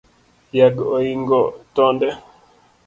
Yag 0.57 0.75
ooingo 0.95 1.39
tonde 1.75 2.09